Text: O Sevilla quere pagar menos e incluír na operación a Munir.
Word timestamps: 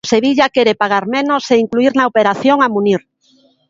O 0.05 0.09
Sevilla 0.13 0.53
quere 0.55 0.79
pagar 0.81 1.05
menos 1.15 1.43
e 1.53 1.55
incluír 1.63 1.91
na 1.95 2.07
operación 2.11 2.57
a 2.61 2.67
Munir. 2.73 3.01